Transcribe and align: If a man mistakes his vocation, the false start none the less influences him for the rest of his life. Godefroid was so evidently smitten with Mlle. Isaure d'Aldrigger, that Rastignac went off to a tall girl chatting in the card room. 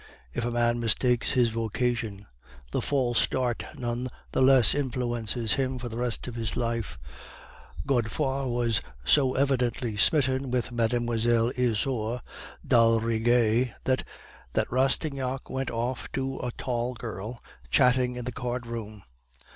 If 0.33 0.43
a 0.43 0.49
man 0.49 0.79
mistakes 0.79 1.33
his 1.33 1.49
vocation, 1.51 2.25
the 2.71 2.81
false 2.81 3.19
start 3.19 3.63
none 3.77 4.07
the 4.31 4.41
less 4.41 4.73
influences 4.73 5.53
him 5.53 5.77
for 5.77 5.89
the 5.89 5.97
rest 5.97 6.27
of 6.27 6.33
his 6.33 6.57
life. 6.57 6.97
Godefroid 7.85 8.47
was 8.49 8.81
so 9.03 9.35
evidently 9.35 9.97
smitten 9.97 10.49
with 10.49 10.71
Mlle. 10.71 11.51
Isaure 11.55 12.21
d'Aldrigger, 12.65 13.75
that 13.83 14.71
Rastignac 14.71 15.51
went 15.51 15.69
off 15.69 16.11
to 16.13 16.39
a 16.39 16.49
tall 16.53 16.95
girl 16.95 17.43
chatting 17.69 18.15
in 18.15 18.25
the 18.25 18.31
card 18.31 18.65
room. 18.65 19.03